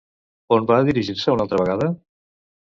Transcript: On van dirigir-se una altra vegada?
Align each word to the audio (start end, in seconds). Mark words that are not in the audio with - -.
On 0.55 0.65
van 0.71 0.87
dirigir-se 0.87 1.35
una 1.35 1.45
altra 1.47 1.61
vegada? 1.63 1.91